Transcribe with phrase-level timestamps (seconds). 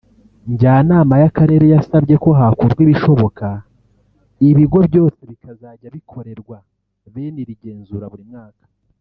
[0.51, 3.47] Njyanama y’Akarere yasabye ko hakorwa ibishoboka
[4.49, 6.57] ibigo byose bikazajya bikorerwa
[7.13, 8.63] bene iri genzura buri mwaka